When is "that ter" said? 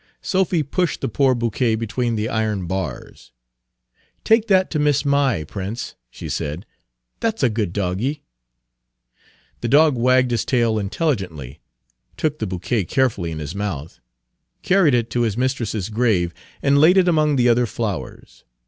4.47-4.79